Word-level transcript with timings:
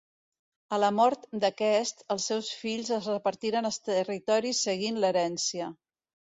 A 0.77 0.79
la 0.83 0.87
mort 0.99 1.27
d'aquest 1.43 2.01
els 2.15 2.25
seus 2.33 2.49
fills 2.63 2.91
es 2.99 3.11
repartiren 3.15 3.71
els 3.73 3.81
territoris 3.93 4.67
seguint 4.71 5.01
l'herència. 5.07 5.73